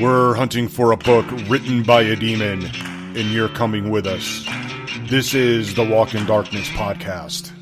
We're 0.00 0.32
hunting 0.32 0.68
for 0.68 0.92
a 0.92 0.96
book 0.96 1.26
written 1.46 1.82
by 1.82 2.00
a 2.00 2.16
demon, 2.16 2.64
and 2.64 3.30
you're 3.30 3.50
coming 3.50 3.90
with 3.90 4.06
us. 4.06 4.46
This 5.10 5.34
is 5.34 5.74
the 5.74 5.84
Walk 5.84 6.14
in 6.14 6.24
Darkness 6.24 6.70
podcast. 6.70 7.52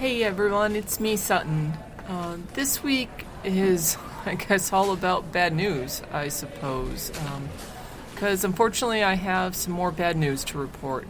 Hey 0.00 0.24
everyone, 0.24 0.74
it's 0.74 0.98
me, 0.98 1.16
Sutton. 1.16 1.74
Uh, 2.08 2.38
this 2.54 2.82
week 2.82 3.24
is, 3.44 3.96
I 4.26 4.34
guess, 4.34 4.72
all 4.72 4.90
about 4.90 5.30
bad 5.30 5.54
news, 5.54 6.02
I 6.10 6.26
suppose. 6.26 7.12
Because 8.12 8.42
unfortunately, 8.42 9.04
I 9.04 9.14
have 9.14 9.54
some 9.54 9.74
more 9.74 9.92
bad 9.92 10.16
news 10.16 10.42
to 10.46 10.58
report. 10.58 11.06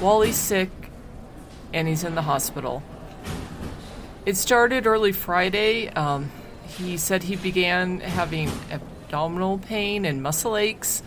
Wally's 0.00 0.36
sick, 0.36 0.70
and 1.72 1.88
he's 1.88 2.04
in 2.04 2.14
the 2.14 2.22
hospital. 2.22 2.84
It 4.24 4.36
started 4.36 4.86
early 4.86 5.10
Friday. 5.10 5.88
Um, 5.88 6.30
he 6.76 6.96
said 6.96 7.22
he 7.22 7.36
began 7.36 8.00
having 8.00 8.50
abdominal 8.70 9.58
pain 9.58 10.04
and 10.04 10.22
muscle 10.22 10.56
aches, 10.56 11.02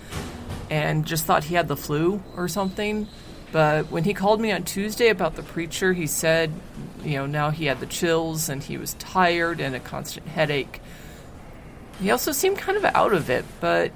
and 0.70 1.06
just 1.06 1.26
thought 1.26 1.46
he 1.46 1.56
had 1.56 1.68
the 1.68 1.78
flu 1.78 2.22
or 2.36 2.48
something. 2.48 3.08
But 3.52 3.90
when 3.90 4.04
he 4.04 4.14
called 4.14 4.42
me 4.42 4.52
on 4.52 4.64
Tuesday 4.64 5.08
about 5.08 5.36
the 5.36 5.44
preacher, 5.44 5.94
he 5.94 6.08
said, 6.08 6.52
you 7.04 7.16
know, 7.16 7.26
now 7.26 7.50
he 7.50 7.66
had 7.66 7.80
the 7.80 7.86
chills 7.86 8.50
and 8.50 8.62
he 8.62 8.78
was 8.78 8.94
tired 8.96 9.62
and 9.62 9.74
a 9.74 9.80
constant 9.80 10.28
headache. 10.28 10.82
He 12.00 12.12
also 12.12 12.34
seemed 12.34 12.58
kind 12.58 12.78
of 12.78 12.84
out 12.86 13.14
of 13.14 13.30
it, 13.30 13.46
but 13.62 13.92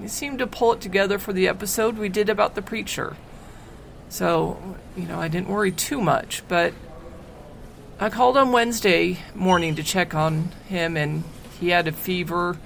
he 0.00 0.06
seemed 0.08 0.38
to 0.38 0.46
pull 0.46 0.72
it 0.72 0.80
together 0.80 1.18
for 1.18 1.32
the 1.32 1.48
episode 1.48 1.98
we 1.98 2.08
did 2.08 2.28
about 2.28 2.54
the 2.54 2.62
preacher. 2.62 3.16
So, 4.08 4.76
you 4.96 5.06
know, 5.06 5.20
I 5.20 5.26
didn't 5.28 5.48
worry 5.48 5.72
too 5.72 6.00
much, 6.00 6.44
but 6.46 6.72
I 7.98 8.10
called 8.10 8.36
on 8.36 8.52
Wednesday 8.52 9.20
morning 9.34 9.76
to 9.76 9.82
check 9.82 10.14
on 10.14 10.50
him, 10.68 10.98
and 10.98 11.24
he 11.58 11.70
had 11.70 11.88
a 11.88 11.92
fever 11.92 12.58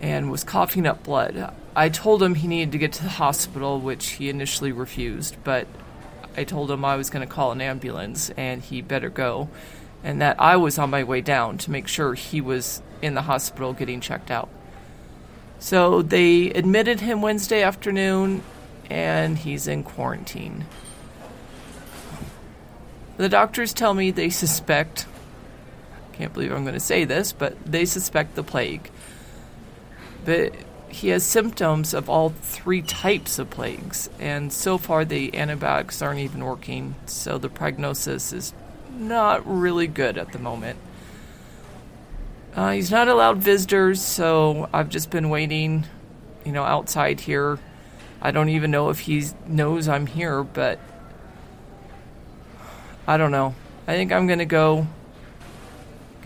and 0.00 0.28
was 0.28 0.42
coughing 0.42 0.88
up 0.88 1.04
blood. 1.04 1.54
I 1.76 1.88
told 1.88 2.20
him 2.20 2.34
he 2.34 2.48
needed 2.48 2.72
to 2.72 2.78
get 2.78 2.92
to 2.94 3.04
the 3.04 3.10
hospital, 3.10 3.78
which 3.78 4.08
he 4.10 4.28
initially 4.28 4.72
refused, 4.72 5.36
but 5.44 5.68
I 6.36 6.42
told 6.42 6.68
him 6.68 6.84
I 6.84 6.96
was 6.96 7.10
going 7.10 7.26
to 7.26 7.32
call 7.32 7.52
an 7.52 7.60
ambulance 7.60 8.30
and 8.30 8.60
he 8.60 8.82
better 8.82 9.08
go, 9.08 9.50
and 10.02 10.20
that 10.20 10.40
I 10.40 10.56
was 10.56 10.80
on 10.80 10.90
my 10.90 11.04
way 11.04 11.20
down 11.20 11.56
to 11.58 11.70
make 11.70 11.86
sure 11.86 12.14
he 12.14 12.40
was 12.40 12.82
in 13.00 13.14
the 13.14 13.22
hospital 13.22 13.72
getting 13.72 14.00
checked 14.00 14.32
out. 14.32 14.48
So 15.60 16.02
they 16.02 16.50
admitted 16.50 16.98
him 16.98 17.22
Wednesday 17.22 17.62
afternoon, 17.62 18.42
and 18.90 19.38
he's 19.38 19.68
in 19.68 19.84
quarantine. 19.84 20.66
The 23.18 23.28
doctors 23.28 23.72
tell 23.72 23.94
me 23.94 24.12
they 24.12 24.30
suspect, 24.30 25.06
I 25.92 26.16
can't 26.16 26.32
believe 26.32 26.52
I'm 26.52 26.62
going 26.62 26.74
to 26.74 26.80
say 26.80 27.04
this, 27.04 27.32
but 27.32 27.62
they 27.66 27.84
suspect 27.84 28.36
the 28.36 28.44
plague. 28.44 28.90
But 30.24 30.54
he 30.88 31.08
has 31.08 31.24
symptoms 31.24 31.94
of 31.94 32.08
all 32.08 32.30
three 32.30 32.80
types 32.80 33.40
of 33.40 33.50
plagues, 33.50 34.08
and 34.20 34.52
so 34.52 34.78
far 34.78 35.04
the 35.04 35.36
antibiotics 35.36 36.00
aren't 36.00 36.20
even 36.20 36.44
working, 36.44 36.94
so 37.06 37.38
the 37.38 37.48
prognosis 37.48 38.32
is 38.32 38.54
not 38.90 39.42
really 39.44 39.88
good 39.88 40.16
at 40.16 40.32
the 40.32 40.38
moment. 40.38 40.78
Uh, 42.54 42.70
he's 42.70 42.90
not 42.92 43.08
allowed 43.08 43.38
visitors, 43.38 44.00
so 44.00 44.68
I've 44.72 44.88
just 44.88 45.10
been 45.10 45.28
waiting, 45.28 45.86
you 46.44 46.52
know, 46.52 46.62
outside 46.62 47.20
here. 47.20 47.58
I 48.22 48.30
don't 48.30 48.48
even 48.48 48.70
know 48.70 48.90
if 48.90 49.00
he 49.00 49.24
knows 49.46 49.88
I'm 49.88 50.06
here, 50.06 50.44
but 50.44 50.78
I 53.08 53.16
don't 53.16 53.30
know. 53.30 53.54
I 53.86 53.94
think 53.94 54.12
I'm 54.12 54.28
to 54.28 54.44
go 54.44 54.86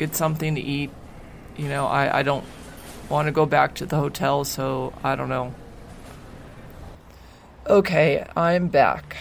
get 0.01 0.17
something 0.17 0.57
to 0.57 0.61
eat. 0.61 0.91
You 1.57 1.69
know, 1.69 1.87
I, 1.87 2.19
I 2.19 2.23
don't 2.25 2.45
want 3.09 3.27
to 3.27 3.33
go 3.33 3.47
back 3.47 3.77
to 3.77 3.87
the 3.87 3.97
hotel, 3.97 4.43
so 4.43 4.93
I 5.05 5.15
don't 5.15 5.29
know. 5.29 5.55
Okay, 7.69 8.27
I'm 8.37 8.67
back. 8.67 9.17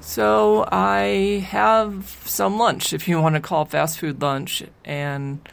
So 0.00 0.68
I 0.72 1.46
have 1.50 2.20
some 2.24 2.58
lunch, 2.58 2.92
if 2.92 3.06
you 3.06 3.20
want 3.22 3.36
to 3.36 3.40
call 3.40 3.64
fast 3.64 4.00
food 4.00 4.20
lunch. 4.20 4.64
And 4.84 5.48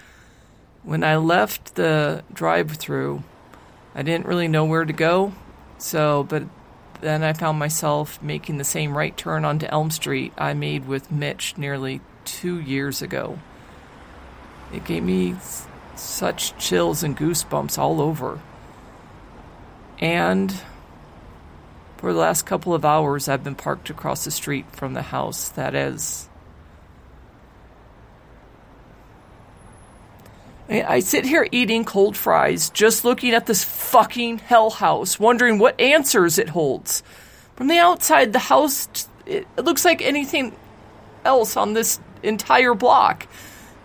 when 0.81 1.03
I 1.03 1.17
left 1.17 1.75
the 1.75 2.23
drive 2.33 2.71
through, 2.71 3.21
I 3.93 4.01
didn't 4.01 4.25
really 4.25 4.47
know 4.47 4.65
where 4.65 4.83
to 4.83 4.93
go. 4.93 5.31
So, 5.77 6.23
but 6.23 6.41
then 7.05 7.23
I 7.23 7.33
found 7.33 7.59
myself 7.59 8.21
making 8.21 8.57
the 8.57 8.63
same 8.63 8.97
right 8.97 9.15
turn 9.15 9.45
onto 9.45 9.67
Elm 9.67 9.91
Street 9.91 10.33
I 10.37 10.53
made 10.53 10.87
with 10.87 11.11
Mitch 11.11 11.55
nearly 11.57 12.01
two 12.25 12.59
years 12.59 13.01
ago. 13.01 13.39
It 14.73 14.85
gave 14.85 15.03
me 15.03 15.35
such 15.95 16.57
chills 16.57 17.03
and 17.03 17.15
goosebumps 17.15 17.77
all 17.77 18.01
over. 18.01 18.41
And 19.99 20.53
for 21.97 22.11
the 22.11 22.19
last 22.19 22.45
couple 22.45 22.73
of 22.73 22.83
hours, 22.83 23.29
I've 23.29 23.43
been 23.43 23.55
parked 23.55 23.89
across 23.89 24.25
the 24.25 24.31
street 24.31 24.65
from 24.71 24.93
the 24.93 25.03
house 25.03 25.49
that 25.49 25.75
is. 25.75 26.27
I 30.67 30.99
sit 30.99 31.25
here 31.25 31.47
eating 31.51 31.85
cold 31.85 32.17
fries, 32.17 32.69
just 32.71 33.05
looking 33.05 33.33
at 33.33 33.45
this 33.45 33.63
fucking 33.63 34.39
hell 34.39 34.71
house, 34.71 35.19
wondering 35.19 35.59
what 35.59 35.79
answers 35.79 36.39
it 36.39 36.49
holds. 36.49 37.03
From 37.55 37.67
the 37.67 37.77
outside, 37.77 38.33
the 38.33 38.39
house 38.39 38.87
it 39.25 39.47
looks 39.57 39.85
like 39.85 40.01
anything 40.01 40.55
else 41.23 41.55
on 41.55 41.73
this 41.73 41.99
entire 42.23 42.73
block. 42.73 43.27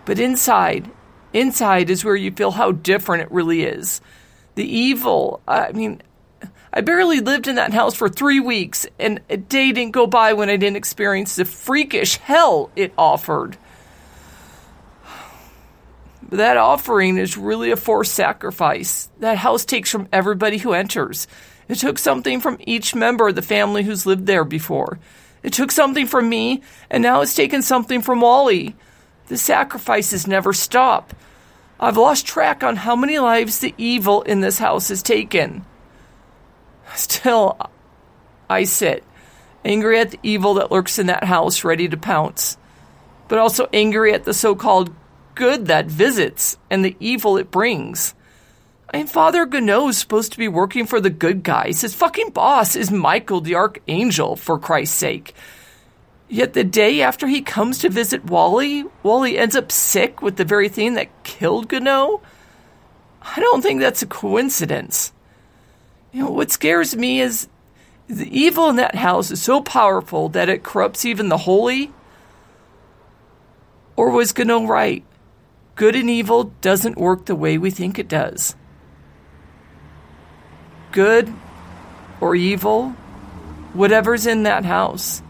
But 0.05 0.19
inside, 0.19 0.89
Inside 1.33 1.89
is 1.89 2.03
where 2.03 2.15
you 2.15 2.31
feel 2.31 2.51
how 2.51 2.73
different 2.73 3.23
it 3.23 3.31
really 3.31 3.63
is. 3.63 4.01
The 4.55 4.65
evil, 4.65 5.41
I 5.47 5.71
mean, 5.71 6.01
I 6.73 6.81
barely 6.81 7.21
lived 7.21 7.47
in 7.47 7.55
that 7.55 7.73
house 7.73 7.95
for 7.95 8.09
three 8.09 8.39
weeks, 8.39 8.85
and 8.99 9.21
a 9.29 9.37
day 9.37 9.71
didn't 9.71 9.93
go 9.93 10.07
by 10.07 10.33
when 10.33 10.49
I 10.49 10.57
didn't 10.57 10.77
experience 10.77 11.35
the 11.35 11.45
freakish 11.45 12.17
hell 12.17 12.69
it 12.75 12.93
offered. 12.97 13.57
That 16.31 16.55
offering 16.55 17.17
is 17.17 17.37
really 17.37 17.71
a 17.71 17.75
forced 17.75 18.13
sacrifice. 18.13 19.09
That 19.19 19.37
house 19.37 19.65
takes 19.65 19.91
from 19.91 20.07
everybody 20.13 20.57
who 20.57 20.71
enters. 20.71 21.27
It 21.67 21.75
took 21.75 21.99
something 21.99 22.39
from 22.39 22.57
each 22.61 22.95
member 22.95 23.27
of 23.27 23.35
the 23.35 23.41
family 23.41 23.83
who's 23.83 24.05
lived 24.05 24.27
there 24.27 24.45
before. 24.45 24.97
It 25.43 25.51
took 25.51 25.71
something 25.71 26.07
from 26.07 26.29
me, 26.29 26.61
and 26.89 27.03
now 27.03 27.19
it's 27.19 27.35
taken 27.35 27.61
something 27.61 28.01
from 28.01 28.21
Wally. 28.21 28.75
The 29.27 29.37
sacrifices 29.37 30.25
never 30.25 30.53
stop. 30.53 31.13
I've 31.81 31.97
lost 31.97 32.25
track 32.25 32.63
on 32.63 32.77
how 32.77 32.95
many 32.95 33.19
lives 33.19 33.59
the 33.59 33.75
evil 33.77 34.21
in 34.21 34.39
this 34.39 34.57
house 34.57 34.87
has 34.87 35.03
taken. 35.03 35.65
Still, 36.95 37.57
I 38.49 38.63
sit, 38.63 39.03
angry 39.65 39.99
at 39.99 40.11
the 40.11 40.19
evil 40.23 40.53
that 40.55 40.71
lurks 40.71 40.97
in 40.97 41.07
that 41.07 41.25
house, 41.25 41.65
ready 41.65 41.89
to 41.89 41.97
pounce, 41.97 42.57
but 43.27 43.37
also 43.37 43.67
angry 43.73 44.13
at 44.13 44.23
the 44.23 44.33
so 44.33 44.55
called 44.55 44.93
good 45.35 45.67
that 45.67 45.85
visits 45.87 46.57
and 46.69 46.83
the 46.83 46.95
evil 46.99 47.37
it 47.37 47.51
brings. 47.51 48.13
I 48.93 48.97
mean, 48.97 49.07
Father 49.07 49.47
is 49.51 49.97
supposed 49.97 50.33
to 50.33 50.37
be 50.37 50.49
working 50.49 50.85
for 50.85 50.99
the 50.99 51.09
good 51.09 51.43
guys. 51.43 51.81
His 51.81 51.95
fucking 51.95 52.31
boss 52.31 52.75
is 52.75 52.91
Michael 52.91 53.39
the 53.39 53.55
Archangel, 53.55 54.35
for 54.35 54.59
Christ's 54.59 54.97
sake. 54.97 55.33
Yet 56.27 56.53
the 56.53 56.63
day 56.63 57.01
after 57.01 57.27
he 57.27 57.41
comes 57.41 57.79
to 57.79 57.89
visit 57.89 58.25
Wally, 58.25 58.85
Wally 59.03 59.37
ends 59.37 59.55
up 59.55 59.71
sick 59.71 60.21
with 60.21 60.35
the 60.35 60.45
very 60.45 60.67
thing 60.67 60.95
that 60.95 61.23
killed 61.23 61.69
Gano. 61.69 62.21
I 63.21 63.39
don't 63.39 63.61
think 63.61 63.79
that's 63.79 64.01
a 64.01 64.07
coincidence. 64.07 65.13
You 66.11 66.23
know, 66.23 66.31
what 66.31 66.51
scares 66.51 66.95
me 66.95 67.21
is 67.21 67.47
the 68.07 68.27
evil 68.27 68.69
in 68.69 68.75
that 68.77 68.95
house 68.95 69.31
is 69.31 69.41
so 69.41 69.61
powerful 69.61 70.29
that 70.29 70.49
it 70.49 70.63
corrupts 70.63 71.05
even 71.05 71.29
the 71.29 71.37
holy. 71.37 71.91
Or 73.95 74.09
was 74.09 74.33
Gano 74.33 74.65
right? 74.65 75.03
Good 75.81 75.95
and 75.95 76.11
evil 76.11 76.53
doesn't 76.61 76.95
work 76.95 77.25
the 77.25 77.33
way 77.35 77.57
we 77.57 77.71
think 77.71 77.97
it 77.97 78.07
does. 78.07 78.55
Good 80.91 81.33
or 82.19 82.35
evil, 82.35 82.91
whatever's 83.73 84.27
in 84.27 84.43
that 84.43 84.63
house 84.63 85.23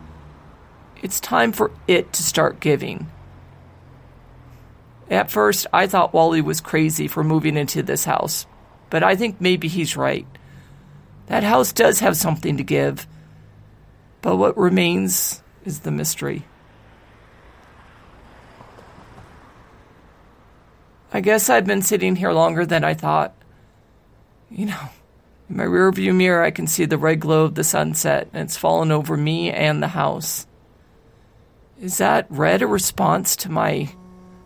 it's 1.01 1.21
time 1.21 1.53
for 1.53 1.71
it 1.88 2.12
to 2.12 2.21
start 2.21 2.59
giving. 2.59 3.09
At 5.09 5.31
first, 5.31 5.68
I 5.71 5.88
thought 5.88 6.13
Wally 6.13 6.42
was 6.42 6.59
crazy 6.59 7.07
for 7.07 7.24
moving 7.24 7.56
into 7.56 7.81
this 7.81 8.03
house, 8.03 8.45
but 8.89 9.03
I 9.03 9.15
think 9.15 9.39
maybe 9.39 9.69
he's 9.69 9.95
right. 9.95 10.27
That 11.27 11.44
house 11.44 11.71
does 11.71 12.01
have 12.01 12.18
something 12.18 12.57
to 12.57 12.63
give, 12.63 13.07
but 14.21 14.36
what 14.36 14.57
remains 14.57 15.42
is 15.63 15.80
the 15.80 15.92
mystery. 15.92 16.44
I 21.12 21.22
guess 21.22 21.50
I've 21.50 21.66
been 21.66 21.81
sitting 21.81 22.16
here 22.16 22.31
longer 22.31 22.66
than 22.66 22.84
I 22.84 22.94
thought. 22.94 23.34
You 24.50 24.68
know, 24.68 24.90
in 25.50 25.58
my 25.58 25.63
rearview 25.63 26.16
mirror, 26.16 26.44
I 26.44 26.52
can 26.52 26.68
see 26.68 26.86
the 26.86 26.98
red 26.98 27.19
glow 27.19 27.46
of 27.46 27.56
the 27.56 27.63
sunset, 27.63 28.30
and 28.34 28.44
it's 28.44 28.58
fallen 28.58 28.92
over 28.92 29.18
me 29.18 29.52
and 29.52 29.84
the 29.84 29.90
house. 29.90 30.48
Is 31.81 31.98
that 31.98 32.28
red 32.30 32.62
a 32.62 32.68
response 32.68 33.36
to 33.38 33.52
my. 33.52 33.90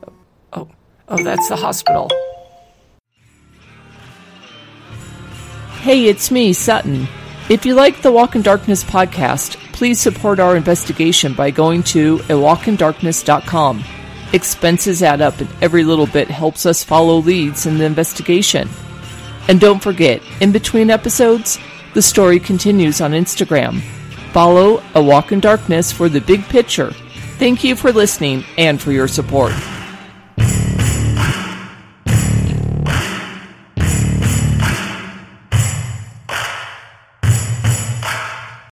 Oh, 0.07 0.13
Oh, 0.53 0.69
oh 1.09 1.23
that's 1.23 1.49
the 1.49 1.55
hospital. 1.55 2.09
Hey, 5.81 6.05
it's 6.05 6.31
me, 6.31 6.53
Sutton. 6.53 7.07
If 7.47 7.65
you 7.65 7.75
like 7.75 8.01
the 8.01 8.11
Walk 8.11 8.35
in 8.35 8.41
Darkness 8.41 8.83
podcast, 8.83 9.55
please 9.71 9.99
support 9.99 10.39
our 10.39 10.55
investigation 10.55 11.33
by 11.33 11.51
going 11.51 11.83
to 11.83 12.17
awalkindarkness.com. 12.17 13.83
Expenses 14.33 15.03
add 15.03 15.21
up, 15.21 15.39
and 15.39 15.49
every 15.61 15.83
little 15.83 16.07
bit 16.07 16.27
helps 16.27 16.65
us 16.65 16.83
follow 16.83 17.17
leads 17.17 17.65
in 17.65 17.77
the 17.77 17.85
investigation. 17.85 18.69
And 19.47 19.59
don't 19.59 19.81
forget, 19.81 20.21
in 20.41 20.51
between 20.51 20.89
episodes, 20.89 21.59
the 21.93 22.01
story 22.01 22.39
continues 22.39 22.99
on 23.01 23.11
Instagram. 23.11 23.81
Follow 24.33 24.83
A 24.95 25.01
Walk 25.01 25.31
in 25.31 25.39
Darkness 25.39 25.91
for 25.91 26.09
the 26.09 26.19
big 26.19 26.43
picture. 26.43 26.91
Thank 27.37 27.63
you 27.63 27.75
for 27.75 27.91
listening 27.91 28.43
and 28.57 28.81
for 28.81 28.91
your 28.91 29.07
support. 29.07 29.53